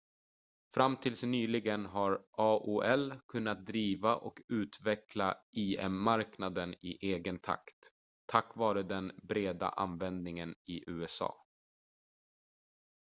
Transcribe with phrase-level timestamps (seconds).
[0.75, 7.91] fram tills nyligen har aol kunnat driva och utveckla im-marknaden i egen takt
[8.25, 11.33] tack vare den breda användningen i usa